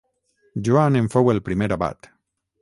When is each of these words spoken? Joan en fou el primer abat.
Joan 0.67 0.97
en 1.01 1.11
fou 1.17 1.29
el 1.35 1.43
primer 1.51 1.69
abat. 1.77 2.11